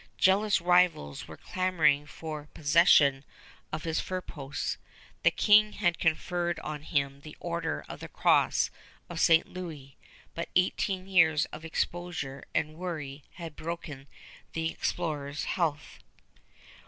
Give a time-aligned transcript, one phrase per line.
[0.17, 3.23] Jealous rivals were clamoring for possession
[3.71, 4.79] of his fur posts.
[5.21, 8.71] The King had conferred on him the Order of the Cross
[9.11, 9.45] of St.
[9.45, 9.95] Louis,
[10.33, 14.07] but eighteen years of exposure and worry had broken
[14.53, 15.99] the explorer's health.